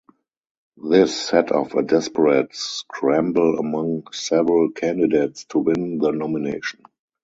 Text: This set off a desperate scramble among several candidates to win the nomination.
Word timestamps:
This 0.77 1.27
set 1.27 1.51
off 1.51 1.75
a 1.75 1.83
desperate 1.83 2.55
scramble 2.55 3.59
among 3.59 4.07
several 4.11 4.71
candidates 4.71 5.45
to 5.49 5.59
win 5.59 5.99
the 5.99 6.09
nomination. 6.09 6.81